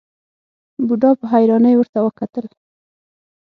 [0.87, 2.45] بوډا په حيرانۍ ورته وکتل.